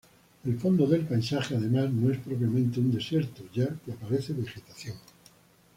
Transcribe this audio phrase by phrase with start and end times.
[0.45, 4.95] El fondo del paisaje, además, no es propiamente un desierto, ya que aparece vegetación.